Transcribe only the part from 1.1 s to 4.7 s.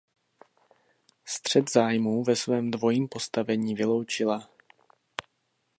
Střet zájmů ve svém dvojím postavení vyloučila.